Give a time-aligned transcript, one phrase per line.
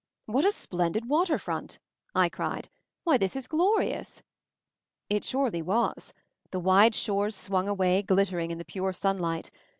[0.25, 1.77] "What a splendid water front!"
[2.15, 2.69] I cried.
[3.03, 4.23] "Why, this is glorious."
[5.11, 6.11] It surely was.
[6.49, 9.51] The wide shores swung away, glittering in the pure sunlight.